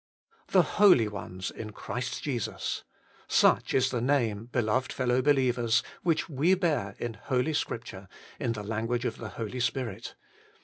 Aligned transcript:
'The 0.47 0.63
Holy 0.63 1.07
Ones 1.07 1.51
in 1.51 1.73
Christ 1.73 2.23
Jesus!' 2.23 2.83
Such 3.27 3.75
is 3.75 3.91
the 3.91 4.01
name, 4.01 4.45
beloved 4.51 4.91
fellow 4.91 5.21
believers, 5.21 5.83
which 6.01 6.27
we 6.27 6.55
bear 6.55 6.95
in 6.97 7.13
Holy 7.13 7.53
Scripture, 7.53 8.07
in 8.39 8.53
the 8.53 8.63
language 8.63 9.05
of 9.05 9.17
the 9.19 9.29
Holy 9.29 9.59
Spirit. 9.59 10.15